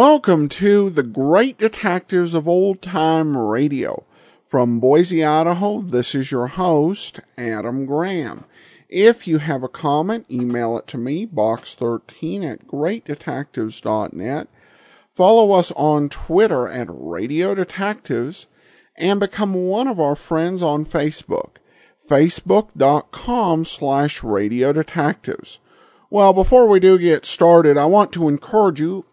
[0.00, 4.04] Welcome to the Great Detectives of Old Time Radio.
[4.46, 8.44] From Boise, Idaho, this is your host, Adam Graham.
[8.88, 14.46] If you have a comment, email it to me, box13 at greatdetectives.net.
[15.16, 18.46] Follow us on Twitter at Radio Detectives
[18.94, 21.56] and become one of our friends on Facebook,
[22.08, 25.58] facebook.com slash Radio Detectives.
[26.08, 29.04] Well, before we do get started, I want to encourage you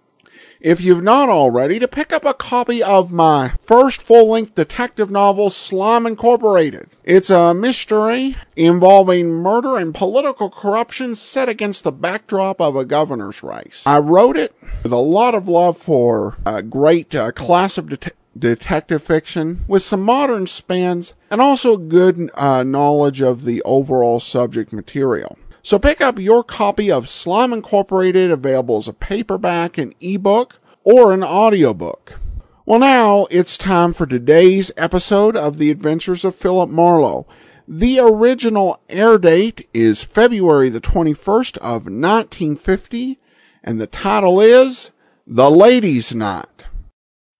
[0.65, 5.11] if you've not already, to pick up a copy of my first full length detective
[5.11, 6.89] novel, Slime Incorporated.
[7.03, 13.43] It's a mystery involving murder and political corruption set against the backdrop of a governor's
[13.43, 13.83] race.
[13.85, 18.15] I wrote it with a lot of love for a great uh, class of det-
[18.35, 24.73] detective fiction with some modern spins and also good uh, knowledge of the overall subject
[24.73, 25.37] material.
[25.65, 31.11] So pick up your copy of Slime Incorporated available as a paperback, an ebook, or
[31.11, 32.19] an audiobook.
[32.67, 37.25] Well, now it's time for today's episode of The Adventures of Philip Marlowe.
[37.67, 43.17] The original air date is February the 21st of 1950,
[43.63, 44.91] and the title is
[45.25, 46.65] The Ladies' Night.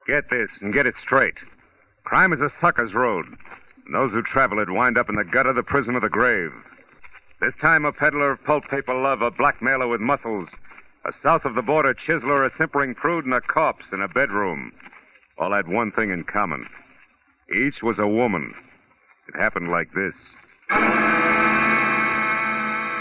[0.08, 1.36] Get this and get it straight.
[2.06, 3.28] Crime is a sucker's road.
[3.86, 6.50] And those who travel it wind up in the gutter, the prison, or the grave.
[7.42, 10.50] This time, a peddler of pulp paper love, a blackmailer with muscles,
[11.06, 14.72] a south of the border chiseler, a simpering prude, and a corpse in a bedroom.
[15.38, 16.66] All had one thing in common.
[17.54, 18.54] Each was a woman.
[19.28, 20.16] It happened like this.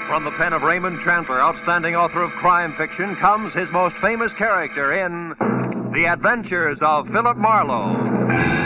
[0.09, 4.33] From the pen of Raymond Chandler, outstanding author of crime fiction, comes his most famous
[4.37, 5.35] character in
[5.95, 8.64] The Adventures of Philip Marlowe.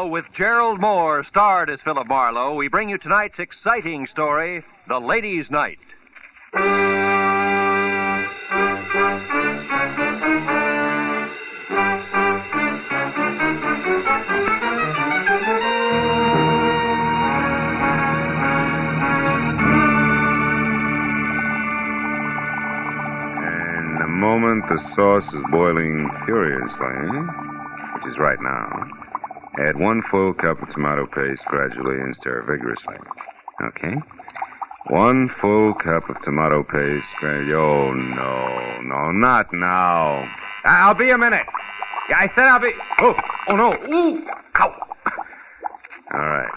[0.00, 4.98] Now, with Gerald Moore starred as Philip Marlowe, we bring you tonight's exciting story, The
[4.98, 5.78] Ladies' Night.
[24.68, 26.76] The sauce is boiling furiously,
[27.94, 28.68] which is right now,
[29.58, 32.96] add one full cup of tomato paste gradually and stir vigorously.
[33.62, 33.96] Okay?
[34.88, 37.06] One full cup of tomato paste.
[37.22, 40.26] Oh, no, no, not now.
[40.64, 41.46] I'll be a minute.
[42.08, 42.72] Yeah, I said I'll be.
[43.00, 43.14] Oh,
[43.48, 43.72] oh no.
[43.92, 44.26] Ooh,
[44.60, 44.86] ow.
[46.12, 46.50] All right.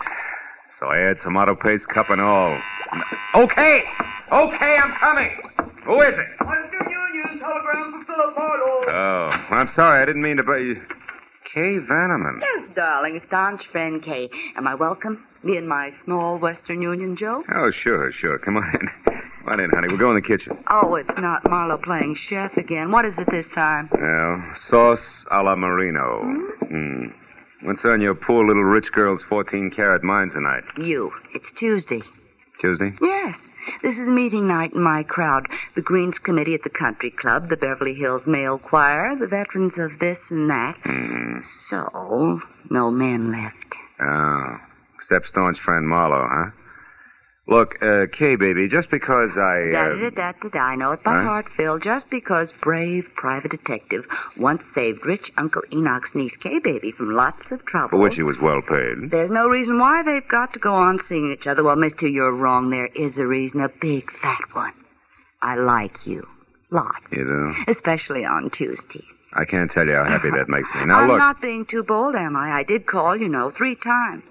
[0.80, 2.58] So I add tomato paste, cup and all.
[3.36, 3.84] Okay,
[4.32, 5.32] okay, I'm coming.
[5.86, 6.46] Who is it?
[6.46, 8.84] Western Union telegram for Philip Marlowe.
[8.88, 10.02] Oh, I'm sorry.
[10.02, 10.44] I didn't mean to.
[10.44, 10.60] But
[11.54, 12.40] Kay Vanneman.
[12.76, 14.30] Darling, staunch friend Kay.
[14.58, 15.26] Am I welcome?
[15.44, 17.44] Me and my small Western Union Joe?
[17.54, 18.40] Oh, sure, sure.
[18.40, 18.88] Come on in.
[19.44, 19.90] Come on in, honey.
[19.90, 20.58] We'll go in the kitchen.
[20.70, 22.92] Oh, it's not Marlowe playing chef again.
[22.92, 23.90] What is it this time?
[23.92, 26.22] Well, sauce a la Marino.
[26.70, 27.08] Hmm.
[27.64, 30.64] What's on your poor little rich girl's 14 carat mind tonight?
[30.78, 31.12] You.
[31.34, 32.02] It's Tuesday.
[32.62, 32.94] Tuesday?
[33.02, 33.38] Yes.
[33.82, 35.46] This is meeting night in my crowd.
[35.76, 40.00] The Greens Committee at the Country Club, the Beverly Hills Male Choir, the veterans of
[40.00, 40.76] this and that.
[40.84, 41.40] Hmm.
[41.70, 42.42] So,
[42.74, 43.56] no men left.
[44.02, 44.58] Oh.
[44.96, 46.52] Except staunch friend Marlowe, huh?
[47.46, 49.68] Look, uh, Kay, baby, just because I.
[49.76, 50.60] Uh, da da da da.
[50.60, 51.24] I know it by Huh?
[51.24, 51.78] heart, Phil.
[51.78, 54.06] Just because brave private detective
[54.38, 57.90] once saved rich Uncle Enoch's niece Kay baby from lots of trouble.
[57.90, 59.12] for which he was well paid.
[59.12, 61.64] There's no reason why they've got to go on seeing each other.
[61.64, 62.70] Well, mister, you're wrong.
[62.70, 64.74] There is a reason, a big fat one.
[65.42, 66.26] I like you.
[66.72, 67.12] Lots.
[67.12, 67.54] You do?
[67.72, 69.04] Especially on Tuesdays.
[69.36, 70.86] I can't tell you how happy that makes me.
[70.86, 71.14] Now, look.
[71.14, 72.60] I'm not being too bold, am I?
[72.60, 74.24] I did call, you know, three times.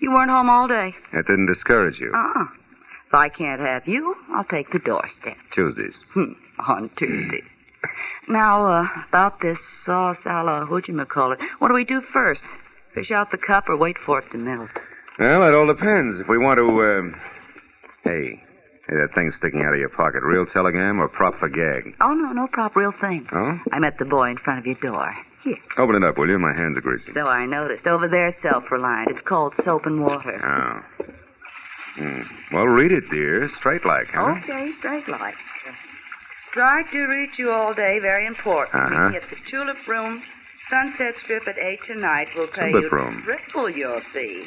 [0.00, 0.94] You weren't home all day.
[1.12, 2.12] That didn't discourage you.
[2.14, 2.44] Uh-uh.
[3.08, 5.36] If I can't have you, I'll take the doorstep.
[5.54, 5.94] Tuesdays.
[6.12, 6.32] Hmm,
[6.66, 7.44] on Tuesdays.
[8.28, 11.38] Now, uh, about this sauce a la whatchamacallit.
[11.58, 12.42] What do we do first?
[12.94, 14.70] Fish out the cup or wait for it to melt?
[15.18, 16.18] Well, it all depends.
[16.18, 17.14] If we want to, um...
[18.02, 18.42] Hey,
[18.88, 21.94] hey, that thing sticking out of your pocket, real telegram or prop for gag?
[22.00, 23.26] Oh, no, no prop, real thing.
[23.32, 23.58] Oh?
[23.72, 25.14] I met the boy in front of your door.
[25.42, 25.56] Here.
[25.78, 26.38] Open it up, will you?
[26.38, 27.12] My hands are greasy.
[27.12, 27.86] So I noticed.
[27.86, 29.10] Over there, self-reliant.
[29.10, 30.40] It's called soap and water.
[30.42, 31.04] Oh.
[31.96, 32.22] Hmm.
[32.52, 33.48] Well, read it, dear.
[33.50, 34.34] Straight like, huh?
[34.42, 35.34] Okay, straight light.
[36.52, 37.98] Tried to reach you all day.
[38.00, 38.74] Very important.
[38.82, 39.08] Uh-huh.
[39.08, 40.22] Meeting at the Tulip Room,
[40.70, 42.28] Sunset Strip at 8 tonight.
[42.34, 43.22] We'll pay Tulip you Room.
[43.24, 44.44] triple your fee.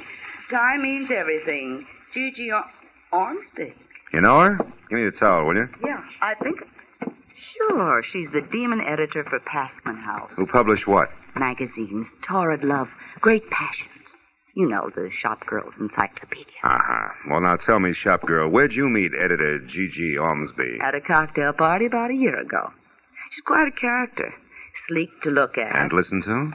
[0.50, 1.86] Time means everything.
[2.14, 2.66] Gigi Ar-
[3.12, 3.74] Ormsby.
[4.14, 4.58] You know her?
[4.90, 5.68] Give me the towel, will you?
[5.86, 6.60] Yeah, I think.
[7.56, 10.32] Sure, she's the demon editor for Passman House.
[10.36, 11.10] Who published what?
[11.36, 12.88] Magazines, torrid love,
[13.22, 13.92] great passions.
[14.56, 16.56] You know, the shop girl's encyclopedia.
[16.64, 17.10] Uh-huh.
[17.30, 20.18] Well, now tell me, shop girl, where'd you meet editor G.G.
[20.18, 20.80] Ormsby?
[20.82, 22.72] At a cocktail party about a year ago.
[23.32, 24.34] She's quite a character.
[24.88, 25.76] Sleek to look at.
[25.76, 26.52] And listen to?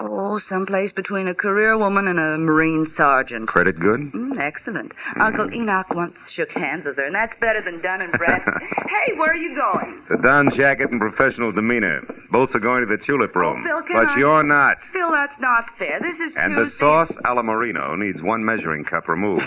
[0.00, 3.48] Oh, someplace between a career woman and a Marine sergeant.
[3.48, 4.12] Credit good?
[4.12, 4.92] Mm, excellent.
[5.20, 8.54] Uncle Enoch once shook hands with her, and that's better than Dun and Bradstreet.
[9.06, 10.02] hey, where are you going?
[10.08, 12.02] The Don jacket and professional demeanor.
[12.30, 13.64] Both are going to the tulip room.
[13.66, 14.76] Phil, can but I- you're not.
[14.92, 15.98] Phil, that's not fair.
[16.00, 16.78] This is And the Tuesday.
[16.78, 19.46] sauce alla marino needs one measuring cup removed.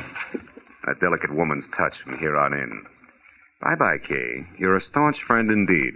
[0.87, 2.83] A delicate woman's touch from here on in.
[3.61, 4.47] Bye bye, Kay.
[4.57, 5.93] You're a staunch friend indeed.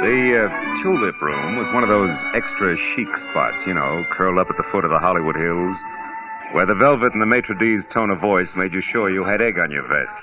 [0.00, 4.48] The uh, tulip room was one of those extra chic spots, you know, curled up
[4.48, 5.76] at the foot of the Hollywood Hills,
[6.52, 9.42] where the velvet and the maitre d's tone of voice made you sure you had
[9.42, 10.16] egg on your vest.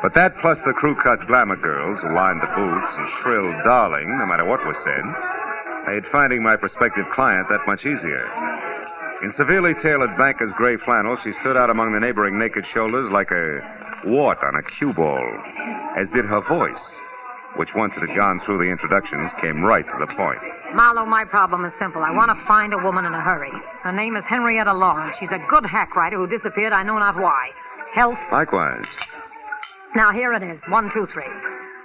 [0.00, 4.14] But that plus the crew cut glamour girls who lined the booths and shrilled darling
[4.14, 5.04] no matter what was said,
[5.90, 8.30] made finding my prospective client that much easier.
[9.24, 13.32] In severely tailored banker's gray flannel, she stood out among the neighboring naked shoulders like
[13.32, 13.58] a
[14.06, 15.26] wart on a cue ball,
[15.98, 17.00] as did her voice,
[17.56, 20.38] which once it had gone through the introductions came right to the point.
[20.74, 22.02] Marlowe, my problem is simple.
[22.02, 23.52] I want to find a woman in a hurry.
[23.82, 25.16] Her name is Henrietta Lawrence.
[25.18, 27.50] She's a good hack writer who disappeared, I know not why.
[27.94, 28.18] Health.
[28.32, 28.86] Likewise.
[29.94, 30.60] Now, here it is.
[30.68, 31.30] One, two, three.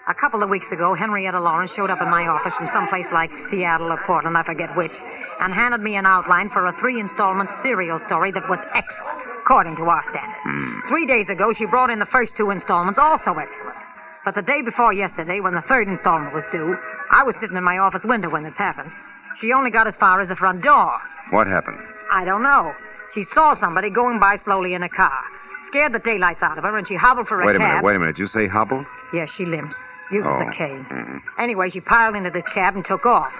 [0.09, 3.29] A couple of weeks ago, Henrietta Lawrence showed up in my office from someplace like
[3.51, 4.97] Seattle or Portland, I forget which,
[5.39, 9.75] and handed me an outline for a three installment serial story that was excellent, according
[9.75, 10.41] to our standards.
[10.41, 10.87] Hmm.
[10.89, 13.77] Three days ago, she brought in the first two installments, also excellent.
[14.25, 16.75] But the day before yesterday, when the third installment was due,
[17.11, 18.91] I was sitting in my office window when this happened.
[19.39, 20.91] She only got as far as the front door.
[21.31, 21.77] What happened?
[22.11, 22.73] I don't know.
[23.13, 25.23] She saw somebody going by slowly in a car.
[25.67, 27.67] Scared the daylights out of her, and she hobbled for a Wait a cab.
[27.69, 28.17] minute, wait a minute.
[28.17, 28.85] You say hobbled?
[29.13, 29.75] Yes, she limps.
[30.11, 30.41] Uses Oh.
[30.41, 30.85] a cane.
[30.89, 31.21] Mhm.
[31.37, 33.31] Anyway, she piled into this cab and took off.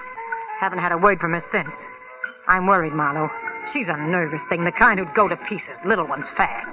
[0.60, 1.74] Haven't had a word from her since.
[2.46, 3.30] I'm worried, Marlowe.
[3.72, 6.70] She's a nervous thing, the kind who'd go to pieces, little ones fast.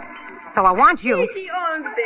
[0.56, 1.28] So I want you.
[1.34, 2.02] Gigi Ormsby,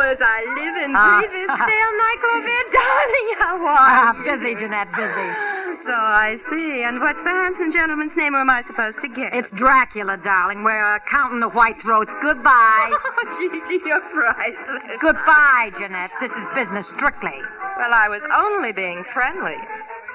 [0.00, 1.18] as I live and Ah.
[1.20, 4.36] breathe this stale nightclub darling, how Ah, are you?
[4.36, 5.30] busy, Jeanette, busy.
[5.86, 6.82] So I see.
[6.82, 9.32] And what's the handsome gentleman's name am I supposed to get?
[9.32, 10.64] It's Dracula, darling.
[10.64, 12.10] We're counting the white throats.
[12.22, 12.90] Goodbye.
[13.28, 14.98] Oh, Gigi, you're priceless.
[15.00, 16.10] Goodbye, Jeanette.
[16.20, 17.38] This is business strictly.
[17.78, 19.56] Well, I was only being friendly.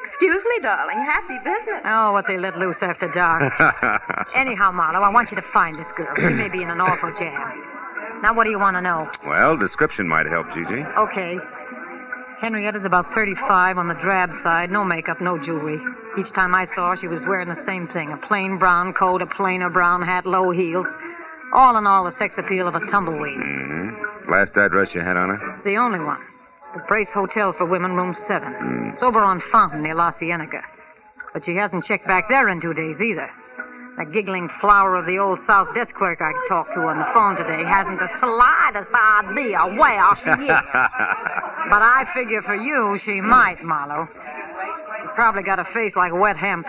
[0.05, 0.97] Excuse me, darling.
[1.05, 1.81] Happy business.
[1.85, 3.53] Oh, what they let loose after dark.
[4.35, 6.13] Anyhow, Marlowe, I want you to find this girl.
[6.15, 7.80] She may be in an awful jam.
[8.21, 9.09] Now, what do you want to know?
[9.25, 10.83] well, description might help, Gigi.
[10.97, 11.37] Okay.
[12.39, 15.79] Henrietta's about 35 on the drab side, no makeup, no jewelry.
[16.19, 19.21] Each time I saw her, she was wearing the same thing a plain brown coat,
[19.21, 20.87] a plainer brown hat, low heels.
[21.53, 23.37] All in all, the sex appeal of a tumbleweed.
[23.37, 24.31] Mm-hmm.
[24.31, 25.55] Last address you had on her?
[25.55, 26.21] It's the only one.
[26.73, 28.91] The Brace Hotel for Women, room 7.
[28.93, 30.61] It's over on Fountain near La Cienega.
[31.33, 33.29] But she hasn't checked back there in two days either.
[33.97, 37.35] That giggling flower of the old South desk clerk I talked to on the phone
[37.35, 40.57] today hasn't the slightest idea where she is.
[41.69, 44.07] But I figure for you, she might, Marlowe.
[45.01, 46.65] She probably got a face like wet hemp.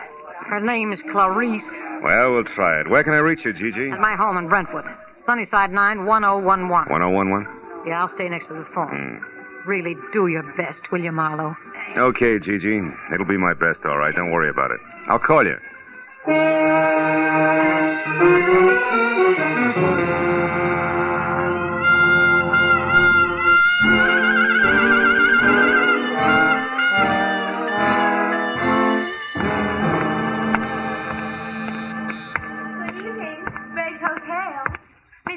[0.47, 1.65] Her name is Clarice.
[2.05, 2.89] Well, we'll try it.
[2.89, 3.91] Where can I reach you, Gigi?
[3.91, 4.85] At my home in Brentwood.
[5.25, 6.69] Sunnyside 91011.
[6.69, 7.47] 1011?
[7.87, 8.91] Yeah, I'll stay next to the phone.
[8.91, 9.69] Hmm.
[9.69, 11.57] Really do your best, will you, Marlowe?
[11.97, 12.81] Okay, Gigi.
[13.13, 14.15] It'll be my best, all right.
[14.15, 14.81] Don't worry about it.
[15.09, 15.57] I'll call you.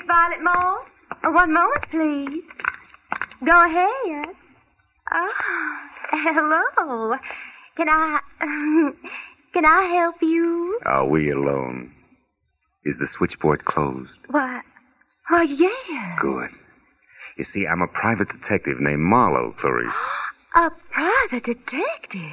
[0.07, 0.85] Violet Moore?
[1.23, 2.43] Uh, One moment, please.
[3.43, 4.35] Go ahead.
[5.11, 5.33] Oh,
[6.11, 7.15] hello.
[7.75, 8.19] Can I,
[9.55, 10.79] can I help you?
[10.85, 11.93] Are we alone?
[12.83, 14.11] Is the switchboard closed?
[14.29, 14.59] Why,
[15.29, 16.17] why, yeah.
[16.21, 16.49] Good.
[17.37, 19.93] You see, I'm a private detective named Marlowe, Clarice.
[20.55, 22.31] A private detective.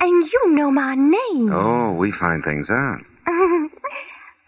[0.00, 1.52] And you know my name.
[1.52, 3.00] Oh, we find things out.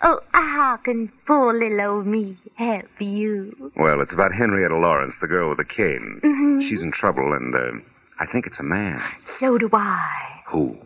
[0.03, 3.71] oh, how can poor little old me help you?
[3.77, 6.21] Well, it's about Henrietta Lawrence, the girl with the cane.
[6.25, 6.69] Mhm.
[6.69, 7.81] She's in trouble, and uh,
[8.21, 9.03] I think it's a man.
[9.39, 10.43] So do I.
[10.49, 10.77] Who?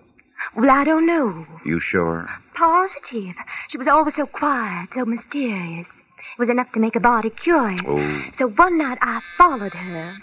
[0.58, 1.46] Well, I don't know.
[1.64, 2.28] You sure?
[2.56, 3.36] Positive.
[3.68, 5.86] She was always so quiet, so mysterious.
[5.86, 7.80] It was enough to make a body curious.
[7.86, 8.22] Oh.
[8.38, 10.14] So one night I followed her.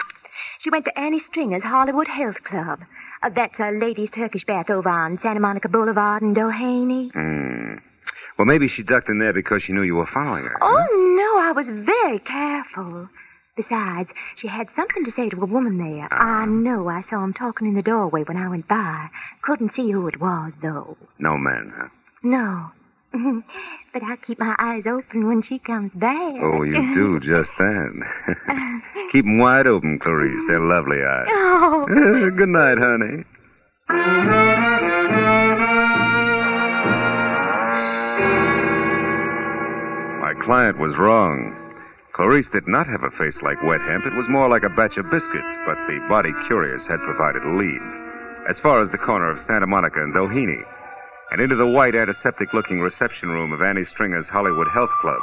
[0.60, 2.82] She went to Annie Stringer's Hollywood Health Club.
[3.24, 7.14] Uh, that's a ladies' Turkish bath over on Santa Monica Boulevard in Doheny.
[7.14, 7.76] Hmm.
[8.38, 10.58] Well, maybe she ducked in there because she knew you were following her.
[10.62, 13.08] Oh, no, I was very careful.
[13.56, 16.08] Besides, she had something to say to a woman there.
[16.12, 16.42] Ah.
[16.42, 19.08] I know I saw him talking in the doorway when I went by.
[19.44, 20.98] Couldn't see who it was, though.
[21.20, 21.88] No man, huh?
[22.22, 22.72] No.
[23.94, 26.34] but I keep my eyes open when she comes back.
[26.44, 28.82] Oh, you do just that.
[29.14, 30.44] Keep 'em wide open, Clarice.
[30.48, 31.28] They're lovely eyes.
[31.30, 31.86] Oh.
[32.36, 33.24] Good night, honey.
[40.22, 41.54] My client was wrong.
[42.16, 44.06] Clarice did not have a face like wet hemp.
[44.08, 47.52] It was more like a batch of biscuits, but the body curious had provided a
[47.52, 47.84] lead.
[48.48, 50.64] As far as the corner of Santa Monica and Doheny,
[51.32, 55.20] and into the white antiseptic looking reception room of Annie Stringer's Hollywood Health Club.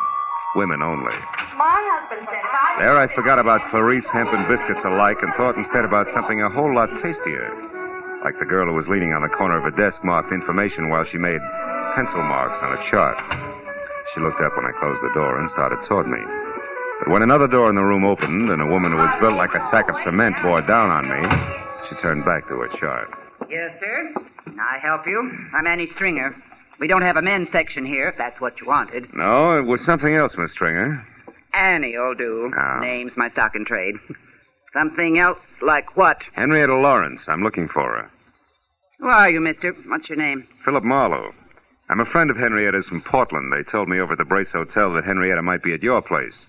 [0.54, 1.16] Women only.
[1.56, 5.56] My husband said I There I forgot about Clarice Hemp and biscuits alike and thought
[5.56, 7.48] instead about something a whole lot tastier.
[8.22, 11.04] Like the girl who was leaning on the corner of a desk marked information while
[11.04, 11.40] she made
[11.96, 13.16] pencil marks on a chart.
[14.12, 16.20] She looked up when I closed the door and started toward me.
[17.02, 19.54] But when another door in the room opened and a woman who was built like
[19.54, 23.10] a sack of cement bore down on me, she turned back to her chart.
[23.50, 24.14] Yes, sir.
[24.46, 25.18] I help you.
[25.52, 26.36] I'm Annie Stringer.
[26.78, 29.12] We don't have a men's section here, if that's what you wanted.
[29.14, 31.04] No, it was something else, Miss Stringer.
[31.54, 32.52] Annie'll do.
[32.56, 32.78] Oh.
[32.80, 33.96] Name's my stock and trade.
[34.72, 36.22] Something else like what?
[36.34, 37.28] Henrietta Lawrence.
[37.28, 38.10] I'm looking for her.
[39.00, 39.72] Who are you, mister?
[39.86, 40.46] What's your name?
[40.64, 41.34] Philip Marlowe.
[41.90, 43.52] I'm a friend of Henrietta's from Portland.
[43.52, 46.46] They told me over at the Brace Hotel that Henrietta might be at your place.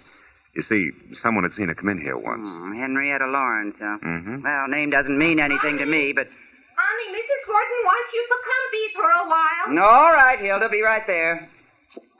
[0.56, 2.46] You see, someone had seen her come in here once.
[2.46, 3.98] Hmm, Henrietta Lawrence, huh?
[4.06, 4.44] Mm-hmm.
[4.44, 6.28] Well, name doesn't mean anything to me, but.
[6.76, 7.46] Honey, Mrs.
[7.48, 9.86] Gordon wants you to come be for a while.
[9.86, 11.50] All right, Hilda, be right there.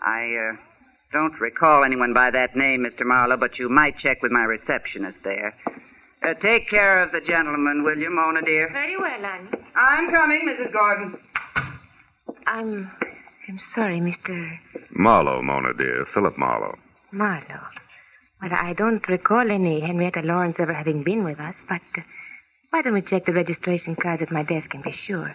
[0.02, 0.58] I, uh,
[1.12, 3.06] don't recall anyone by that name, Mr.
[3.06, 5.54] Marlowe, but you might check with my receptionist there.
[6.28, 8.70] Uh, take care of the gentleman, will you, Mona, dear?
[8.72, 9.50] Very well, Annie.
[9.76, 10.72] I'm coming, Mrs.
[10.72, 11.18] Gordon.
[12.48, 12.92] I'm.
[13.48, 14.58] I'm sorry, Mr.
[14.92, 16.06] Marlowe, Mona dear.
[16.14, 16.78] Philip Marlowe.
[17.12, 17.60] Marlowe.
[18.44, 22.02] Well, I don't recall any Henrietta Lawrence ever having been with us, but uh,
[22.72, 25.34] why don't we check the registration cards at my desk and be sure?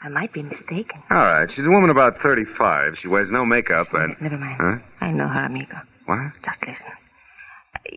[0.00, 1.02] I might be mistaken.
[1.10, 1.50] All right.
[1.50, 2.98] She's a woman about 35.
[2.98, 4.14] She wears no makeup and.
[4.20, 4.56] Never mind.
[4.60, 4.76] Huh?
[5.00, 5.78] I know her, amigo.
[6.06, 6.30] What?
[6.44, 6.92] Just listen.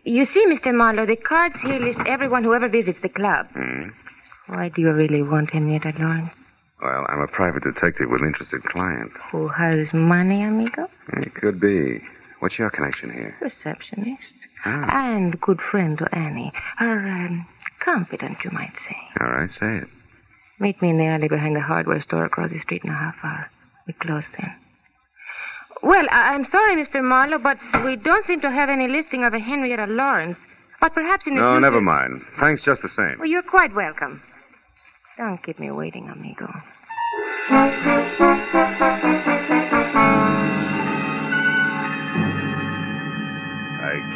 [0.04, 0.74] You see, Mr.
[0.74, 3.46] Marlowe, the cards here list everyone who ever visits the club.
[3.54, 3.90] Hmm.
[4.48, 6.32] Why do you really want Henrietta Lawrence?
[6.82, 9.14] Well, I'm a private detective with interested clients.
[9.30, 10.88] Who has money, amigo?
[11.18, 12.02] It could be.
[12.42, 13.36] What's your connection here?
[13.40, 14.20] Receptionist.
[14.64, 15.14] Ah.
[15.14, 16.52] And good friend to Annie.
[16.76, 17.46] Her um,
[17.84, 18.96] confidant, you might say.
[19.20, 19.88] All right, say it.
[20.58, 23.14] Meet me in the alley behind the hardware store across the street in a half
[23.22, 23.48] hour.
[23.86, 24.52] We close then.
[25.84, 27.00] Well, I- I'm sorry, Mr.
[27.02, 30.38] Marlowe, but we don't seem to have any listing of a Henrietta Lawrence.
[30.80, 31.60] But perhaps in the No, future...
[31.60, 32.22] never mind.
[32.40, 33.16] Thanks just the same.
[33.20, 34.20] Well, you're quite welcome.
[35.16, 36.52] Don't keep me waiting, amigo.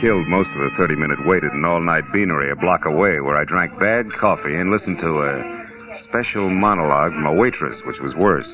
[0.00, 3.21] Killed most of the 30 minute wait at an all night beanery a block away
[3.21, 8.00] where I drank bad coffee and listened to a special monologue from a waitress, which
[8.00, 8.53] was worse.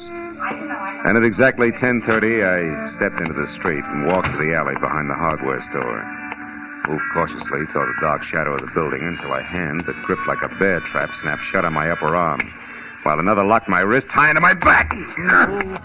[1.05, 5.11] And at exactly 10:30, I stepped into the street and walked to the alley behind
[5.11, 6.03] the hardware store.
[6.87, 10.43] Moved cautiously toward the dark shadow of the building until a hand that gripped like
[10.43, 12.41] a bear trap snapped shut on my upper arm,
[13.03, 14.91] while another locked my wrist high into my back.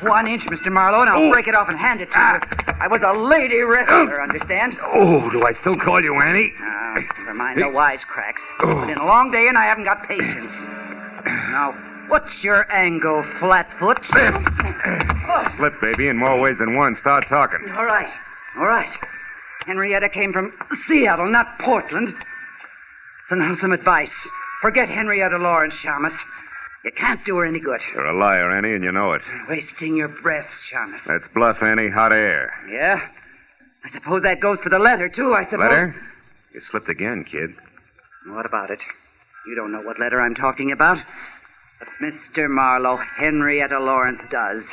[0.04, 0.72] One inch, Mr.
[0.72, 2.74] Marlowe, and I'll break it off and hand it to you.
[2.80, 4.78] I was a lady wrestler, understand?
[4.84, 6.54] Oh, do I still call you Annie?
[6.62, 8.42] Ah, never mind the wisecracks.
[8.60, 10.52] It's been a long day, and I haven't got patience.
[11.26, 11.74] Now,
[12.08, 13.98] what's your angle, Flatfoot?
[15.56, 16.96] Slip, baby, in more ways than one.
[16.96, 17.60] Start talking.
[17.76, 18.12] All right,
[18.58, 18.94] all right.
[19.66, 20.54] Henrietta came from
[20.88, 22.14] Seattle, not Portland.
[23.28, 24.14] So now some advice.
[24.62, 26.16] Forget Henrietta Lawrence, Shamus.
[26.86, 27.82] You can't do her any good.
[27.94, 29.22] You're a liar, Annie, and you know it.
[29.50, 31.02] Wasting your breath, Shamus.
[31.06, 31.90] That's bluff, Annie.
[31.90, 32.54] Hot air.
[32.72, 33.02] Yeah?
[33.84, 35.60] I suppose that goes for the letter, too, I suppose.
[35.60, 35.96] Letter?
[36.54, 37.52] You slipped again, kid.
[38.28, 38.80] What about it?
[39.48, 40.98] You don't know what letter I'm talking about.
[41.80, 42.50] But Mr.
[42.50, 44.64] Marlowe, Henrietta Lawrence does.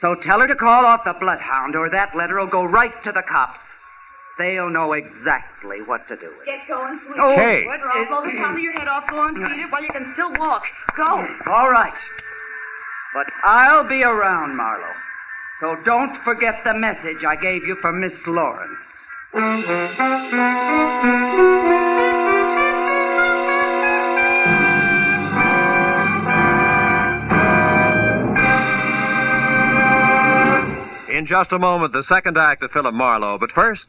[0.00, 3.12] So tell her to call off the bloodhound, or that letter will go right to
[3.12, 3.58] the cops.
[4.38, 6.46] They'll know exactly what to do with it.
[6.46, 7.20] Get going, sweetie.
[7.22, 7.64] Oh, Hey.
[7.66, 7.80] What?
[7.80, 9.04] Or I'll blow the top of your head off.
[9.08, 10.62] Go on, Peter, while you can still walk.
[10.96, 11.24] Go.
[11.46, 11.94] All right.
[13.14, 14.92] But I'll be around, Marlowe.
[15.60, 18.78] So don't forget the message I gave you for Miss Lawrence.
[31.08, 33.38] In just a moment, the second act of Philip Marlowe.
[33.38, 33.86] But first,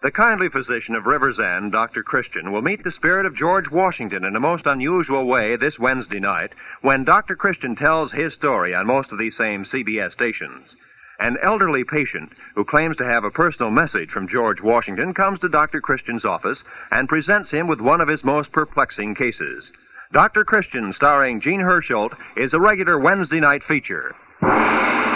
[0.00, 2.04] the kindly physician of River's End, Dr.
[2.04, 6.20] Christian, will meet the spirit of George Washington in a most unusual way this Wednesday
[6.20, 6.52] night
[6.82, 7.34] when Dr.
[7.34, 10.76] Christian tells his story on most of these same CBS stations.
[11.18, 15.48] An elderly patient who claims to have a personal message from George Washington comes to
[15.48, 15.80] Dr.
[15.80, 16.62] Christian's office
[16.92, 19.72] and presents him with one of his most perplexing cases.
[20.12, 20.44] Dr.
[20.44, 24.14] Christian, starring Gene Hersholt, is a regular Wednesday night feature.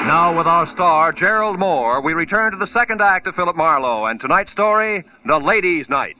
[0.04, 4.06] Now, with our star, Gerald Moore, we return to the second act of Philip Marlowe
[4.06, 6.16] and tonight's story, The Ladies' Night.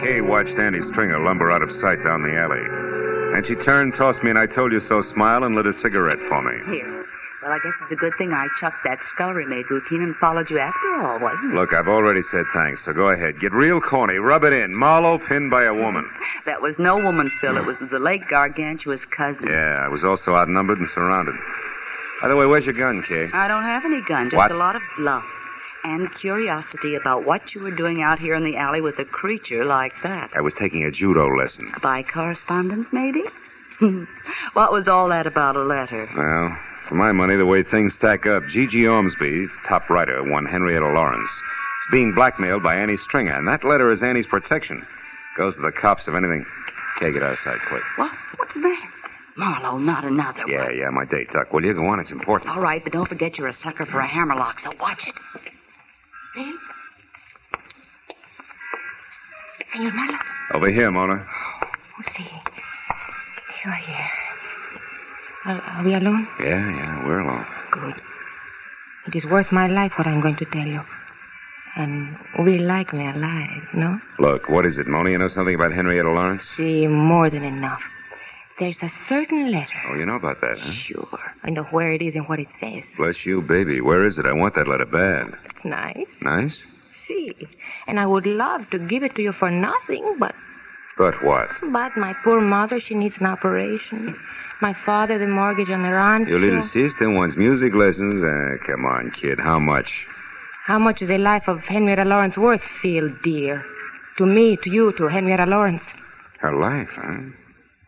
[0.00, 3.36] Kay watched Annie Stringer lumber out of sight down the alley.
[3.36, 6.18] And she turned, tossed me an I told you so smile, and lit a cigarette
[6.28, 6.76] for me.
[6.76, 6.99] Here.
[7.42, 10.50] Well, I guess it's a good thing I chucked that scullery maid routine and followed
[10.50, 11.56] you after all, wasn't it?
[11.56, 13.40] Look, I've already said thanks, so go ahead.
[13.40, 14.16] Get real corny.
[14.18, 14.74] Rub it in.
[14.74, 16.08] Marlowe pinned by a woman.
[16.46, 17.56] That was no woman, Phil.
[17.58, 19.46] It was the late Gargantua's cousin.
[19.46, 21.34] Yeah, I was also outnumbered and surrounded.
[22.22, 23.28] By the way, where's your gun, Kay?
[23.32, 24.50] I don't have any gun, just What?
[24.50, 25.24] a lot of bluff
[25.84, 29.64] and curiosity about what you were doing out here in the alley with a creature
[29.64, 30.30] like that.
[30.34, 31.72] I was taking a judo lesson.
[31.82, 33.22] By correspondence, maybe?
[34.54, 36.08] what was all that about a letter?
[36.16, 36.58] Well,
[36.90, 41.30] for my money, the way things stack up, Gigi Ormsby's top writer, one Henrietta Lawrence,
[41.30, 44.84] is being blackmailed by Annie Stringer, and that letter is Annie's protection.
[45.38, 46.44] Goes to the cops if anything.
[46.98, 47.82] Kay, get outside quick.
[47.96, 48.10] What?
[48.36, 48.88] What's the matter?
[49.36, 50.76] Marlowe, not another Yeah, one.
[50.76, 51.52] yeah, my date, Duck.
[51.52, 52.00] Will you go on?
[52.00, 52.50] It's important.
[52.50, 55.14] All right, but don't forget you're a sucker for a hammerlock, so watch it.
[56.34, 56.52] Phil?
[59.72, 60.18] Senor Marlowe?
[60.54, 61.24] Over here, Mona.
[61.64, 62.24] Oh, see.
[63.64, 64.08] You are here.
[65.46, 66.26] Are, are we alone?
[66.40, 67.46] Yeah, yeah, we're alone.
[67.72, 67.94] Good.
[69.08, 70.80] It is worth my life what I'm going to tell you.
[71.76, 73.98] And we like me alive, no?
[74.18, 75.10] Look, what is it, Mona?
[75.10, 76.46] You know something about Henrietta Lawrence?
[76.56, 77.80] See, more than enough.
[78.58, 79.80] There's a certain letter.
[79.90, 80.72] Oh, you know about that, huh?
[80.72, 81.18] Sure.
[81.44, 82.84] I know where it is and what it says.
[82.98, 83.80] Bless you, baby.
[83.80, 84.26] Where is it?
[84.26, 85.38] I want that letter bad.
[85.54, 86.06] It's nice.
[86.20, 86.56] Nice?
[87.06, 87.32] See.
[87.86, 90.34] And I would love to give it to you for nothing, but
[90.98, 91.48] But what?
[91.72, 94.14] but my poor mother, she needs an operation.
[94.62, 96.28] My father, the mortgage on the ranch.
[96.28, 98.22] Your little sister wants music lessons.
[98.22, 99.38] Uh, come on, kid.
[99.40, 100.04] How much?
[100.66, 103.64] How much is the life of Henrietta Lawrence worth, Phil, dear?
[104.18, 105.84] To me, to you, to Henrietta Lawrence.
[106.40, 107.30] Her life, huh?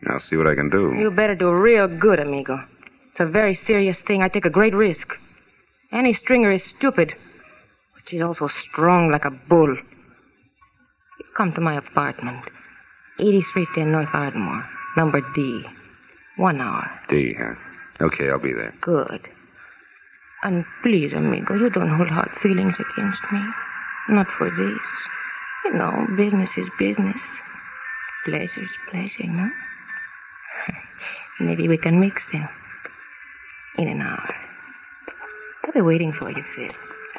[0.09, 0.95] I'll see what I can do.
[0.97, 2.57] You better do real good, amigo.
[3.11, 4.23] It's a very serious thing.
[4.23, 5.07] I take a great risk.
[5.91, 7.13] Annie Stringer is stupid,
[7.93, 9.77] but she's also strong like a bull.
[11.37, 12.43] Come to my apartment.
[13.19, 14.65] 8310 North Ardmore,
[14.97, 15.63] number D.
[16.37, 16.89] One hour.
[17.09, 18.05] D, huh?
[18.05, 18.73] Okay, I'll be there.
[18.81, 19.27] Good.
[20.43, 23.39] And please, amigo, you don't hold hard feelings against me.
[24.09, 24.79] Not for this.
[25.65, 27.15] You know, business is business.
[28.25, 29.49] Pleasure's pleasure, no?
[31.39, 32.47] Maybe we can mix them.
[33.77, 34.35] In an hour.
[35.65, 36.69] I'll be waiting for you, Phil.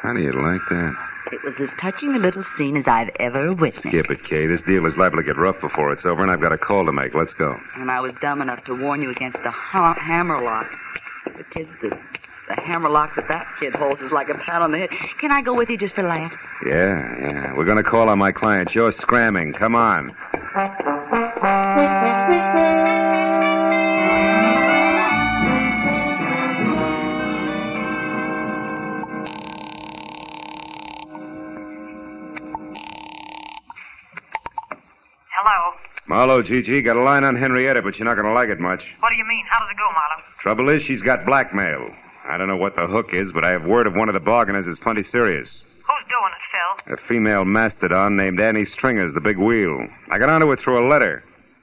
[0.02, 0.94] How do you like that?
[1.32, 3.86] It was as touching a little scene as I've ever witnessed.
[3.86, 4.46] Skip it, Kay.
[4.46, 6.84] This deal is liable to get rough before it's over, and I've got a call
[6.86, 7.14] to make.
[7.14, 7.58] Let's go.
[7.76, 10.66] And I was dumb enough to warn you against the ha- hammerlock.
[11.36, 14.78] The kids the, the hammerlock that that kid holds is like a pat on the
[14.78, 14.90] head.
[15.18, 16.36] Can I go with you just for laughs?
[16.66, 17.54] Yeah, yeah.
[17.56, 18.74] We're going to call on my client.
[18.74, 19.54] You're scramming.
[19.54, 20.14] Come on.
[36.34, 38.82] Marlowe, Gigi, got a line on Henrietta, but you're not going to like it much.
[38.98, 39.44] What do you mean?
[39.48, 40.24] How does it go, Marlowe?
[40.42, 41.94] Trouble is, she's got blackmail.
[42.28, 44.20] I don't know what the hook is, but I have word of one of the
[44.20, 45.62] bargainers is plenty serious.
[45.62, 46.94] Who's doing it, Phil?
[46.94, 49.86] A female mastodon named Annie Stringer's the big wheel.
[50.10, 51.22] I got onto it through a letter.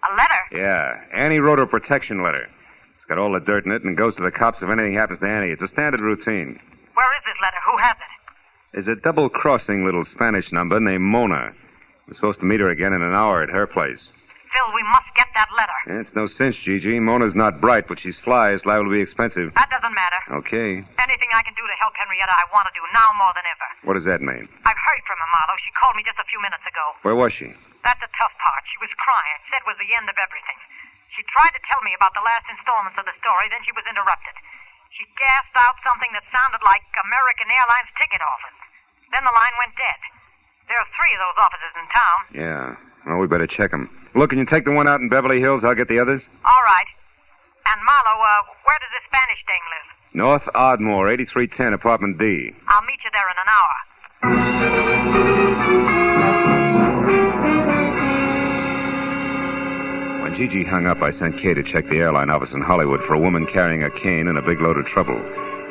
[0.09, 0.39] A letter?
[0.63, 2.47] Yeah, Annie wrote her protection letter.
[2.95, 5.19] It's got all the dirt in it and goes to the cops if anything happens
[5.19, 5.51] to Annie.
[5.51, 6.57] It's a standard routine.
[6.93, 7.57] Where is this letter?
[7.69, 8.71] Who has it?
[8.71, 11.51] There's a double crossing little Spanish number named Mona.
[12.07, 14.07] We're supposed to meet her again in an hour at her place.
[14.51, 15.79] Phil, we must get that letter.
[15.99, 16.99] It's no cinch, Gigi.
[16.99, 18.51] Mona's not bright, but she's sly.
[18.51, 19.55] It's liable to be expensive.
[19.55, 20.43] That doesn't matter.
[20.43, 20.83] Okay.
[20.83, 23.67] Anything I can do to help Henrietta, I want to do now more than ever.
[23.87, 24.51] What does that mean?
[24.67, 25.59] I've heard from her, Marlowe.
[25.63, 26.83] She called me just a few minutes ago.
[27.07, 27.47] Where was she?
[27.87, 28.61] That's the tough part.
[28.67, 29.39] She was crying.
[29.49, 30.59] Said was the end of everything.
[31.15, 33.83] She tried to tell me about the last installments of the story, then she was
[33.87, 34.35] interrupted.
[34.95, 38.59] She gasped out something that sounded like American Airlines ticket office.
[39.11, 39.99] Then the line went dead.
[40.71, 42.19] There are three of those offices in town.
[42.31, 42.65] Yeah.
[43.07, 43.91] Well, we better check them.
[44.15, 45.63] Look, can you take the one out in Beverly Hills?
[45.63, 46.27] I'll get the others.
[46.43, 46.89] All right.
[47.65, 49.87] And Marlowe, uh, where does this Spanish dame live?
[50.13, 52.51] North Ardmore, 8310, apartment D.
[52.67, 54.81] I'll meet you there in an hour.
[60.23, 63.13] When Gigi hung up, I sent Kay to check the airline office in Hollywood for
[63.13, 65.19] a woman carrying a cane and a big load of trouble,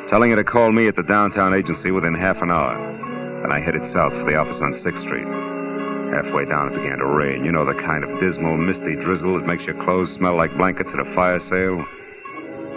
[0.07, 2.75] telling her to call me at the downtown agency within half an hour.
[3.41, 5.50] Then I headed south for the office on 6th Street.
[6.11, 7.45] Halfway down, it began to rain.
[7.45, 10.91] You know the kind of dismal, misty drizzle that makes your clothes smell like blankets
[10.91, 11.85] at a fire sale?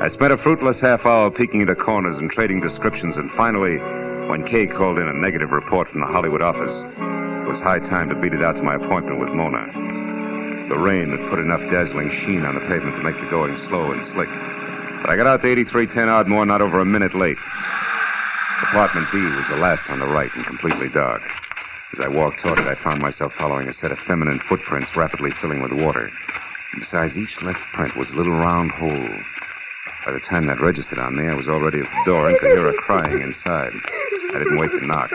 [0.01, 3.79] I spent a fruitless half hour peeking into corners and trading descriptions, and finally,
[4.31, 8.09] when Kay called in a negative report from the Hollywood office, it was high time
[8.09, 9.67] to beat it out to my appointment with Mona.
[10.71, 13.93] The rain had put enough dazzling sheen on the pavement to make the going slow
[13.93, 14.31] and slick.
[15.03, 17.37] But I got out to 8310 Ardmore not over a minute late.
[18.71, 21.21] Apartment B was the last on the right and completely dark.
[21.95, 25.31] As I walked toward it, I found myself following a set of feminine footprints rapidly
[25.41, 26.11] filling with water.
[26.73, 29.09] And besides each left print was a little round hole.
[30.05, 32.51] By the time that registered on me, I was already at the door and could
[32.51, 33.71] hear her crying inside.
[34.35, 35.09] I didn't wait to knock.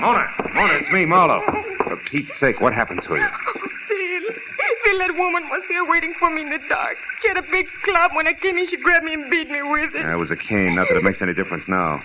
[0.00, 0.24] Mona!
[0.54, 1.44] Mona, it's me, Marlowe.
[1.84, 3.20] For Pete's sake, what happened to you?
[3.20, 6.96] Oh, Phil, Phil, that woman was here waiting for me in the dark.
[7.20, 8.12] She had a big club.
[8.14, 10.04] When I came in, she grabbed me and beat me with it.
[10.04, 10.74] That was a cane.
[10.74, 12.02] Not that it makes any difference now.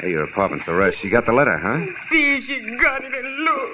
[0.00, 1.02] Hey, your apartment's a rush.
[1.02, 1.84] You got the letter, huh?
[2.10, 3.70] See, she got it, and look.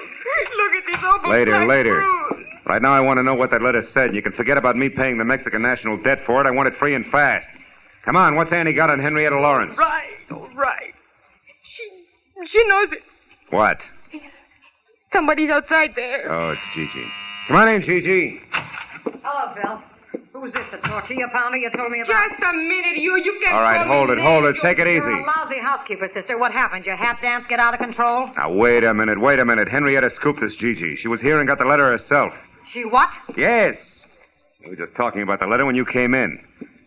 [0.57, 2.03] Look at this awful Later, black later.
[2.29, 2.45] bruise.
[2.65, 4.15] Right now, I want to know what that letter said.
[4.15, 6.47] You can forget about me paying the Mexican national debt for it.
[6.47, 7.47] I want it free and fast.
[8.05, 9.77] Come on, what's Annie got on Henrietta Lawrence?
[9.77, 10.93] Right, all right.
[11.75, 13.03] She, she knows it.
[13.51, 13.77] What?
[15.13, 16.31] Somebody's outside there.
[16.31, 17.05] Oh, it's Gigi.
[17.47, 18.41] Come on in, Gigi.
[19.23, 19.81] Hello, Phil.
[20.35, 22.29] Who's this, the tortilla pounder you told me about?
[22.29, 23.15] Just a minute, you.
[23.15, 24.57] You can't All right, call me hold it, hold it.
[24.61, 24.95] Take it easy.
[25.07, 25.23] You're easy.
[25.23, 26.37] a lousy housekeeper, sister.
[26.37, 26.85] What happened?
[26.85, 28.29] Your hat dance get out of control?
[28.35, 29.69] Now, wait a minute, wait a minute.
[29.69, 30.97] Henrietta scooped this Gigi.
[30.97, 32.33] She was here and got the letter herself.
[32.73, 33.11] She what?
[33.37, 34.05] Yes.
[34.61, 36.37] We were just talking about the letter when you came in.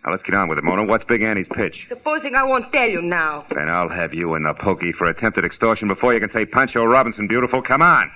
[0.05, 0.85] Now, let's get on with it, Mona.
[0.85, 1.87] What's Big Annie's pitch?
[1.89, 3.47] Supposing I won't tell you now.
[3.49, 6.85] Then I'll have you in the pokey for attempted extortion before you can say Pancho
[6.85, 7.63] Robinson beautiful.
[7.63, 8.11] Come on.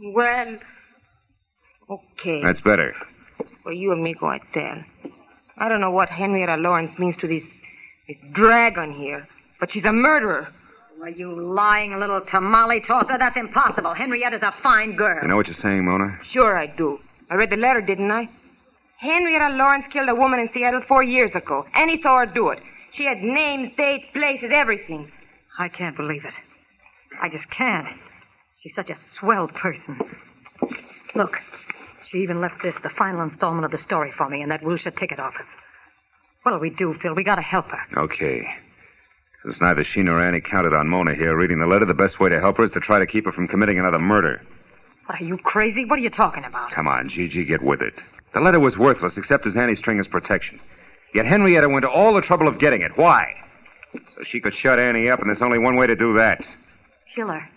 [0.00, 0.58] Well,
[1.88, 2.42] okay.
[2.42, 2.92] That's better.
[3.64, 5.12] Well, you and me go and tell.
[5.58, 7.44] I don't know what Henrietta Lawrence means to this,
[8.08, 9.28] this dragon here,
[9.60, 10.48] but she's a murderer.
[10.98, 13.18] Why, you lying little tamale tosser.
[13.18, 13.94] That's impossible.
[13.94, 15.20] Henrietta's a fine girl.
[15.22, 16.18] You know what you're saying, Mona?
[16.28, 16.98] Sure I do.
[17.30, 18.28] I read the letter, didn't I?
[18.98, 21.64] Henrietta Lawrence killed a woman in Seattle four years ago.
[21.74, 22.60] Annie saw her do it.
[22.94, 25.10] She had names, dates, places, everything.
[25.58, 26.34] I can't believe it.
[27.20, 27.88] I just can't.
[28.58, 29.98] She's such a swell person.
[31.14, 31.32] Look,
[32.12, 34.90] she even left this, the final installment of the story for me, in that Wilshire
[34.92, 35.46] ticket office.
[36.42, 37.14] What'll we do, Phil?
[37.14, 38.02] We gotta help her.
[38.02, 38.42] Okay.
[39.42, 42.28] Since neither she nor Annie counted on Mona here reading the letter, the best way
[42.28, 44.42] to help her is to try to keep her from committing another murder.
[45.06, 45.84] What, are you crazy?
[45.84, 46.70] What are you talking about?
[46.72, 47.94] Come on, Gigi, get with it.
[48.34, 50.60] The letter was worthless except as Annie Stringer's protection.
[51.14, 52.92] Yet Henrietta went to all the trouble of getting it.
[52.96, 53.26] Why?
[54.16, 56.42] So she could shut Annie up, and there's only one way to do that.
[57.14, 57.48] Kill her.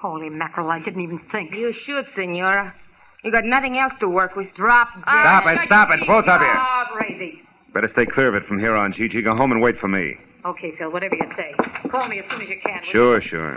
[0.00, 1.52] Holy mackerel, I didn't even think.
[1.52, 2.74] You should, Senora.
[3.24, 4.48] You got nothing else to work with.
[4.54, 5.02] Drop dead.
[5.04, 6.96] Stop it, stop it, both of you.
[6.96, 7.42] Crazy.
[7.74, 9.22] Better stay clear of it from here on, Gigi.
[9.22, 10.16] Go home and wait for me.
[10.44, 11.54] Okay, Phil, whatever you say.
[11.90, 12.80] Call me as soon as you can.
[12.80, 12.90] will you?
[12.92, 13.56] Sure, sure.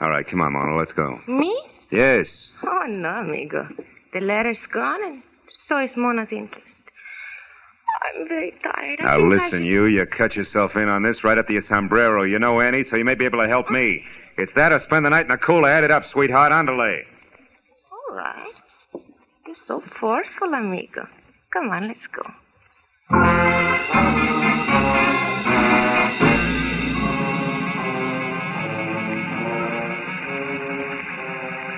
[0.00, 1.18] All right, come on, Mona, let's go.
[1.26, 1.58] Me?
[1.90, 2.48] Yes.
[2.64, 3.66] Oh, no, amigo.
[4.12, 5.22] The letter's gone, and
[5.66, 6.60] so is Mona's interest.
[8.16, 9.00] I'm very tired.
[9.00, 11.46] I Now think I listen, should- you, you cut yourself in on this right up
[11.46, 12.22] to your sombrero.
[12.24, 14.04] You know Annie, so you may be able to help me.
[14.36, 15.70] It's that or spend the night in a cooler.
[15.70, 16.52] Add it up, sweetheart.
[16.52, 17.02] Andale.
[18.14, 18.54] Right.
[19.44, 21.08] You're so forceful, amigo.
[21.52, 22.22] Come on, let's go.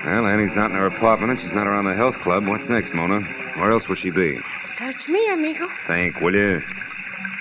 [0.05, 2.47] Well, Annie's not in her apartment and she's not around the health club.
[2.47, 3.19] What's next, Mona?
[3.57, 4.37] Where else would she be?
[4.77, 5.67] Search me, amigo.
[5.87, 6.61] Think, will you?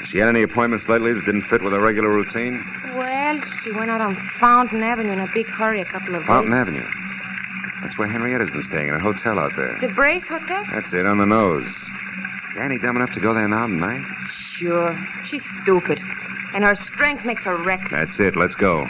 [0.00, 2.64] Has she had any appointments lately that didn't fit with her regular routine?
[2.96, 6.52] Well, she went out on Fountain Avenue in a big hurry a couple of Fountain
[6.52, 6.60] days.
[6.60, 7.15] Avenue.
[7.86, 9.78] That's where Henrietta's been staying, in a hotel out there.
[9.80, 10.64] The Brace Hotel?
[10.74, 11.68] That's it, on the nose.
[11.70, 14.02] Is Annie dumb enough to go there now tonight?
[14.58, 14.98] Sure.
[15.30, 16.00] She's stupid.
[16.52, 17.92] And her strength makes her reckless.
[17.92, 18.86] That's it, let's go.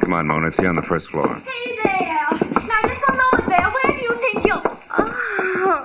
[0.00, 1.40] Come on, Mona, it's here on the first floor.
[1.46, 2.32] Hey there.
[2.66, 3.70] Now, just a moment there.
[3.70, 4.62] Where do you think you'll...
[4.98, 5.84] Oh,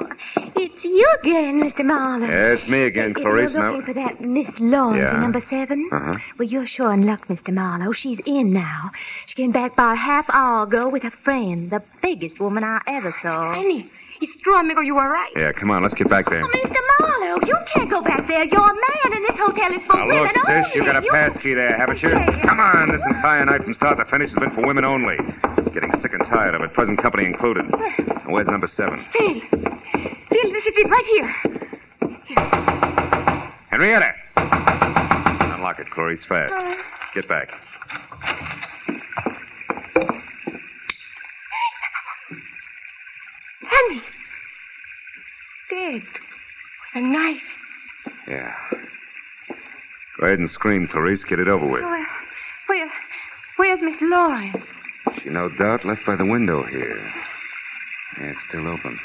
[0.64, 1.86] it's you again, Mr.
[1.86, 2.26] Marlowe.
[2.28, 3.54] Yeah, it's me again, If Clarice.
[3.54, 5.16] You're Now, for that Miss Lawrence Yeah.
[5.16, 5.90] in number seven?
[5.92, 6.16] Uh-huh.
[6.40, 7.54] Well, you're sure in luck, Mr.
[7.54, 7.92] Marlowe.
[7.94, 8.92] She's in now.
[9.28, 12.80] She came back about a half hour ago with a friend, the biggest woman I
[12.88, 13.54] ever saw.
[13.54, 13.90] Annie,
[14.22, 14.82] it's true, amigo.
[14.82, 15.32] You were right.
[15.36, 16.44] yeah, come on, let's get back there.
[16.44, 16.76] Oh, Mr.
[17.00, 18.44] Marlowe, you can't go back there.
[18.46, 20.64] You're a man, and this hotel is for Now, women look, only.
[20.66, 22.10] sis, you got a pass key there, haven't you?
[22.10, 22.42] Yeah.
[22.48, 25.18] Come on, this entire night from start to finish has been for women only.
[25.74, 27.66] Getting sick and tired of it, present company included.
[27.70, 29.04] Now, Where's number seven?
[29.12, 29.42] Phil.
[30.30, 31.36] Phil, this is it right here.
[32.28, 32.40] here.
[33.70, 34.12] Henrietta!
[35.56, 36.56] Unlock it, Clarice, fast.
[36.56, 36.76] Uh.
[37.14, 37.50] Get back.
[43.62, 44.02] Henry.
[45.70, 46.02] Dead.
[46.96, 47.42] With a knife.
[48.28, 48.54] Yeah.
[50.20, 51.24] Go ahead and scream, Clarice.
[51.24, 51.82] Get it over with.
[51.82, 52.08] Where,
[52.68, 52.92] where,
[53.58, 54.68] where's Miss Lawrence?
[55.22, 57.12] She no doubt left by the window here.
[58.20, 59.00] Yeah, it's still open.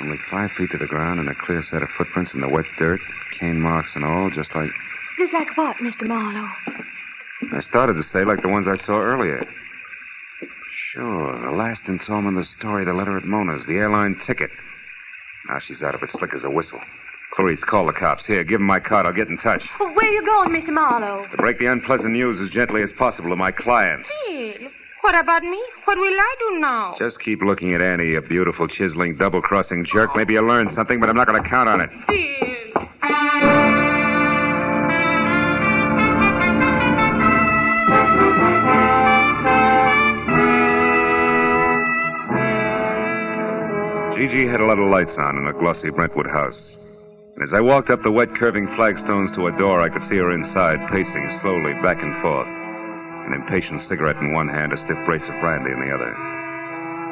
[0.00, 2.64] Only five feet to the ground and a clear set of footprints in the wet
[2.78, 3.00] dirt,
[3.38, 4.70] cane marks and all, just like.
[5.18, 6.06] Just like what, Mr.
[6.06, 6.48] Marlowe?
[7.52, 9.44] I started to say like the ones I saw earlier.
[10.92, 14.50] Sure, the last installment of the story, the letter at Mona's, the airline ticket.
[15.48, 16.80] Now she's out of it, slick as a whistle.
[17.34, 18.24] Clarice, call the cops.
[18.26, 19.06] Here, give 'em my card.
[19.06, 19.68] I'll get in touch.
[19.78, 20.70] Well, where are you going, Mr.
[20.72, 21.26] Marlowe?
[21.30, 24.04] To break the unpleasant news as gently as possible to my client.
[24.26, 24.70] Phil,
[25.02, 25.62] what about me?
[25.84, 26.94] What will I do now?
[26.98, 30.10] Just keep looking at Annie, you beautiful, chiseling, double crossing jerk.
[30.14, 31.90] Maybe you'll learn something, but I'm not going to count on it.
[44.16, 46.76] Gigi had a lot of lights on in a glossy Brentwood house.
[47.36, 50.16] And as I walked up the wet, curving flagstones to a door, I could see
[50.16, 52.48] her inside, pacing slowly back and forth,
[53.26, 56.14] an impatient cigarette in one hand, a stiff brace of brandy in the other.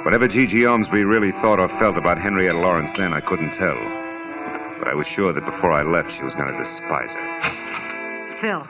[0.04, 3.76] Whatever Gigi Ormsby really thought or felt about Henrietta Lawrence then, I couldn't tell.
[4.78, 8.38] But I was sure that before I left, she was going to despise her.
[8.40, 8.68] Phil,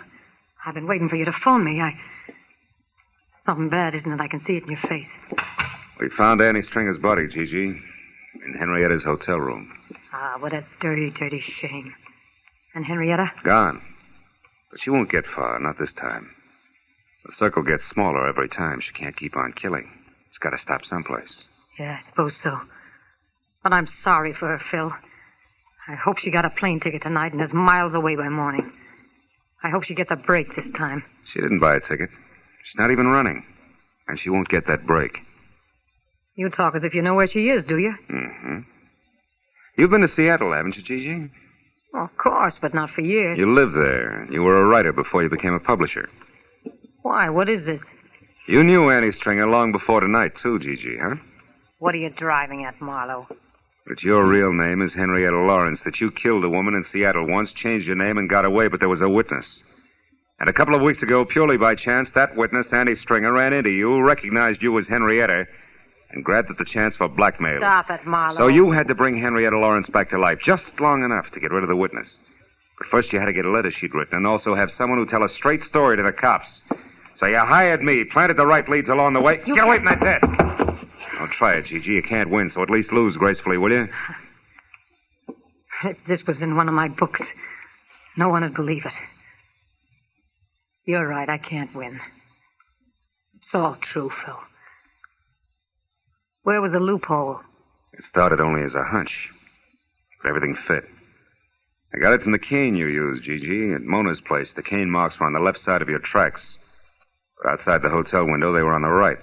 [0.64, 1.81] I've been waiting for you to phone me.
[1.81, 1.92] I.
[3.44, 4.20] Something bad, isn't it?
[4.20, 5.09] I can see it in your face.
[6.01, 7.81] We found Annie Stringer's body, Gigi,
[8.44, 9.72] in Henrietta's hotel room.
[10.12, 11.94] Ah, what a dirty, dirty shame.
[12.75, 13.31] And Henrietta?
[13.44, 13.83] Gone.
[14.70, 16.31] But she won't get far, not this time.
[17.27, 18.81] The circle gets smaller every time.
[18.81, 19.91] She can't keep on killing.
[20.29, 21.35] It's got to stop someplace.
[21.79, 22.57] Yeah, I suppose so.
[23.65, 24.93] But I'm sorry for her, Phil.
[25.89, 28.73] I hope she got a plane ticket tonight and is miles away by morning.
[29.62, 31.03] I hope she gets a break this time.
[31.33, 32.11] She didn't buy a ticket.
[32.65, 33.45] She's not even running.
[34.07, 35.19] And she won't get that break.
[36.37, 37.95] You talk as if you know where she is, do you?
[38.09, 38.59] Mm-hmm.
[39.79, 41.31] You've been to Seattle, haven't you, Gigi?
[41.93, 43.39] Well, of course, but not for years.
[43.39, 44.29] You lived there.
[44.31, 46.09] You were a writer before you became a publisher.
[47.07, 47.31] Why?
[47.31, 47.83] What is this?
[48.49, 51.14] You knew Annie Stringer long before tonight, too, Gigi, huh?
[51.79, 53.29] What are you driving at, Marlowe?
[53.87, 57.53] That your real name is Henrietta Lawrence, that you killed a woman in Seattle once,
[57.53, 59.62] changed your name, and got away, but there was a witness.
[60.40, 63.71] And a couple of weeks ago, purely by chance, that witness, Annie Stringer, ran into
[63.71, 65.45] you, recognized you as Henrietta,
[66.11, 67.59] and grabbed at the chance for blackmail.
[67.59, 68.35] Stop it, Marlowe.
[68.35, 71.53] So you had to bring Henrietta Lawrence back to life just long enough to get
[71.53, 72.19] rid of the witness.
[72.79, 75.07] But first you had to get a letter she'd written and also have someone who
[75.07, 76.62] tell a straight story to the cops.
[77.16, 79.40] So you hired me, planted the right leads along the way.
[79.46, 80.33] You Get away from that desk.
[81.18, 81.92] Don't try it, Gigi.
[81.92, 83.88] You can't win, so at least lose gracefully, will you?
[85.85, 87.22] If this was in one of my books,
[88.16, 88.92] no one would believe it.
[90.85, 92.00] You're right, I can't win.
[93.40, 94.37] It's all true, Phil.
[96.42, 97.40] Where was the loophole?
[97.94, 99.31] It started only as a hunch,
[100.22, 100.85] but everything fit.
[101.94, 104.52] I got it from the cane you used, Gigi, at Mona's place.
[104.52, 106.59] The cane marks were on the left side of your tracks.
[107.44, 109.18] Outside the hotel window, they were on the right.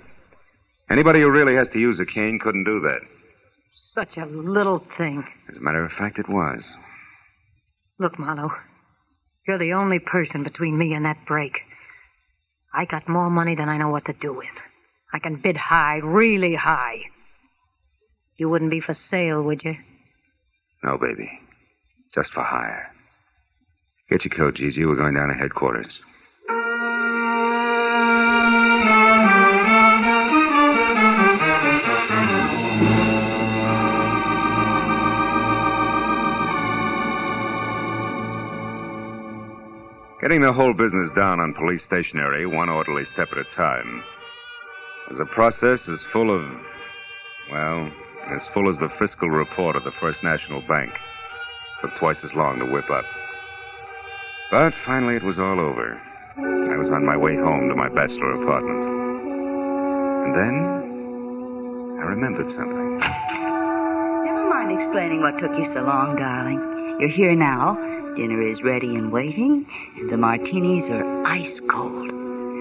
[0.89, 2.99] Anybody who really has to use a cane couldn't do that.
[3.93, 5.23] Such a little thing.
[5.49, 6.62] As a matter of fact, it was.
[7.99, 8.52] Look, Marlowe,
[9.47, 11.54] you're the only person between me and that break.
[12.73, 14.47] I got more money than I know what to do with.
[15.13, 16.97] I can bid high, really high.
[18.38, 19.76] You wouldn't be for sale, would you?
[20.84, 21.30] No, baby.
[22.15, 22.91] Just for hire.
[24.10, 24.86] Get your coat, Gigi.
[24.86, 25.99] We're going down to headquarters.
[40.54, 44.04] The whole business down on police stationery, one orderly step at a time,
[45.10, 46.44] is a process as full of,
[47.50, 47.92] well,
[48.28, 50.92] as full as the fiscal report of the First National Bank.
[51.82, 53.04] Took twice as long to whip up.
[54.52, 56.00] But finally it was all over.
[56.38, 58.84] I was on my way home to my bachelor apartment.
[60.28, 63.00] And then I remembered something.
[63.00, 67.00] Never mind explaining what took you so long, darling.
[67.00, 68.03] You're here now.
[68.15, 69.65] Dinner is ready and waiting,
[69.97, 72.12] and the martinis are ice cold.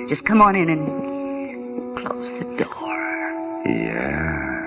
[0.08, 3.62] Just come on in and close the door.
[3.66, 4.61] Yeah.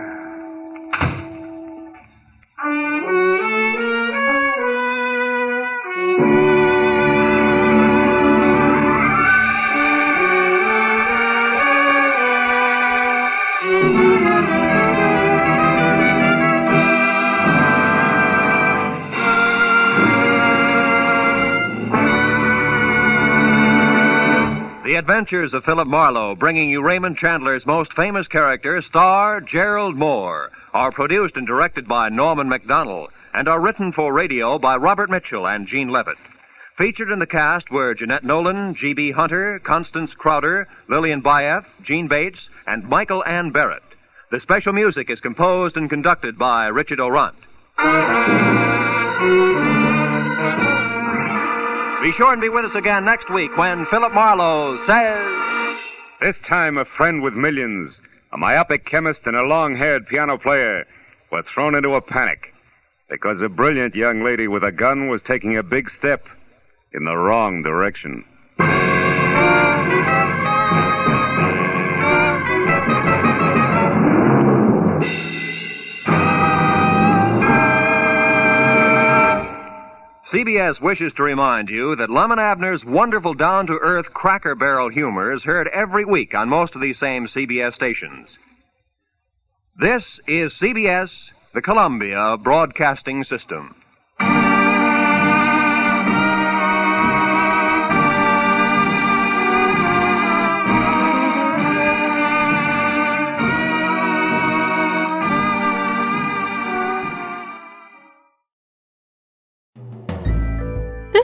[24.96, 30.52] The Adventures of Philip Marlowe, bringing you Raymond Chandler's most famous character, star Gerald Mohr,
[30.74, 35.48] are produced and directed by Norman Macdonnell and are written for radio by Robert Mitchell
[35.48, 36.16] and Gene Levitt.
[36.78, 39.12] Featured in the cast were Jeanette Nolan, G.B.
[39.12, 43.84] Hunter, Constance Crowder, Lillian Buyeff, Jeanne Bates, and Michael Ann Barrett.
[44.32, 47.36] The special music is composed and conducted by Richard Aurandt.
[52.06, 55.80] Be sure and be with us again next week when Philip Marlowe says.
[56.22, 58.00] This time, a friend with millions,
[58.32, 60.86] a myopic chemist, and a long haired piano player
[61.32, 62.54] were thrown into a panic
[63.10, 66.28] because a brilliant young lady with a gun was taking a big step
[66.94, 68.24] in the wrong direction.
[80.32, 84.90] CBS wishes to remind you that Lum and Abner's wonderful down to earth cracker barrel
[84.90, 88.28] humor is heard every week on most of these same CBS stations.
[89.80, 91.12] This is CBS,
[91.54, 93.76] the Columbia Broadcasting System.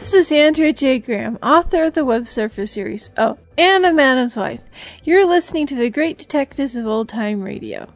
[0.02, 0.98] This is Andrea J.
[0.98, 3.12] Graham, author of the Web Surfer series.
[3.18, 4.62] Oh, and a Madam's Wife.
[5.04, 7.88] You're listening to the Great Detectives of Old Time Radio.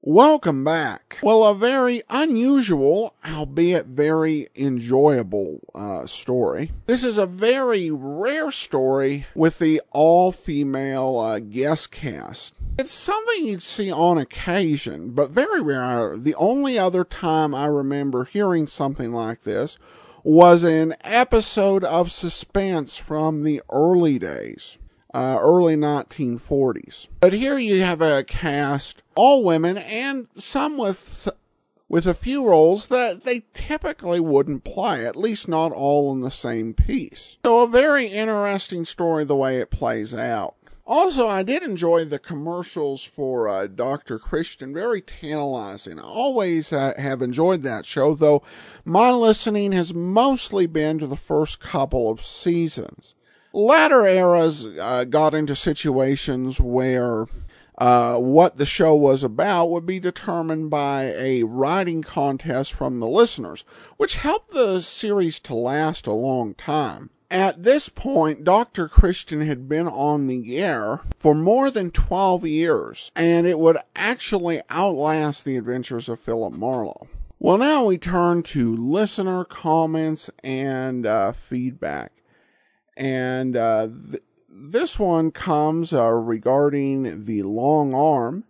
[0.00, 1.18] Welcome back.
[1.24, 6.70] Well, a very unusual, albeit very enjoyable uh, story.
[6.86, 12.54] This is a very rare story with the all female uh, guest cast.
[12.78, 16.16] It's something you'd see on occasion, but very rare.
[16.16, 19.78] The only other time I remember hearing something like this
[20.22, 24.78] was an episode of Suspense from the early days
[25.12, 27.08] uh, early 1940s.
[27.20, 31.28] But here you have a cast, all women, and some with
[31.88, 36.30] with a few roles that they typically wouldn't play, at least not all in the
[36.30, 37.38] same piece.
[37.44, 40.54] So a very interesting story the way it plays out.
[40.88, 44.18] Also, I did enjoy the commercials for uh, Dr.
[44.18, 46.00] Christian, very tantalizing.
[46.00, 48.42] I always uh, have enjoyed that show, though
[48.84, 53.14] my listening has mostly been to the first couple of seasons
[53.52, 57.26] latter eras uh, got into situations where
[57.78, 63.06] uh, what the show was about would be determined by a writing contest from the
[63.06, 63.64] listeners,
[63.96, 67.10] which helped the series to last a long time.
[67.30, 68.88] At this point, Dr.
[68.88, 74.62] Christian had been on the air for more than 12 years, and it would actually
[74.70, 77.06] outlast the adventures of Philip Marlowe.
[77.38, 82.12] Well, now we turn to listener comments and uh, feedback.
[82.96, 88.44] And uh, th- this one comes uh, regarding the long arm.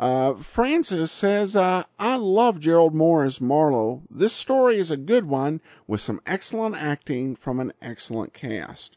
[0.00, 4.02] Uh, Francis says, uh, I love Gerald Mohr as Marlowe.
[4.10, 8.96] This story is a good one with some excellent acting from an excellent cast.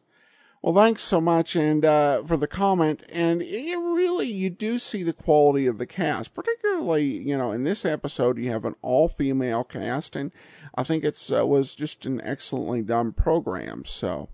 [0.61, 3.03] Well, thanks so much and uh, for the comment.
[3.09, 7.63] And it really, you do see the quality of the cast, particularly, you know, in
[7.63, 10.31] this episode, you have an all-female cast, and
[10.73, 13.83] I think it's uh, was just an excellently done program.
[13.83, 14.29] So,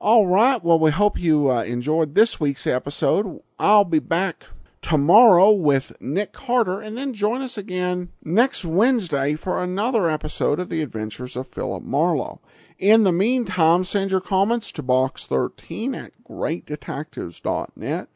[0.00, 0.62] all right.
[0.62, 3.40] Well, we hope you uh, enjoyed this week's episode.
[3.58, 4.46] I'll be back
[4.86, 10.68] tomorrow with Nick Carter, and then join us again next Wednesday for another episode of
[10.68, 12.40] The Adventures of Philip Marlowe.
[12.78, 18.08] In the meantime, send your comments to box13 at greatdetectives.net.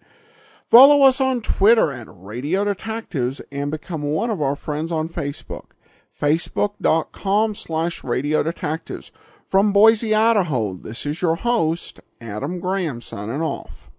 [0.68, 5.70] Follow us on Twitter at Radio Detectives and become one of our friends on Facebook.
[6.16, 9.10] Facebook.com slash Radio Detectives.
[9.44, 13.89] From Boise, Idaho, this is your host, Adam Graham, signing off.